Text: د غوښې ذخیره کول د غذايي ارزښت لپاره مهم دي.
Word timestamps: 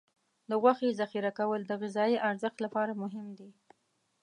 د 0.49 0.51
غوښې 0.61 0.89
ذخیره 0.99 1.31
کول 1.39 1.61
د 1.65 1.71
غذايي 1.81 2.17
ارزښت 2.29 2.57
لپاره 2.65 2.91
مهم 3.01 3.27
دي. 3.39 3.49